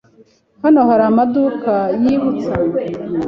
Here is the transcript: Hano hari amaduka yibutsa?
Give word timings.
Hano 0.63 0.79
hari 0.89 1.03
amaduka 1.11 1.73
yibutsa? 2.01 2.53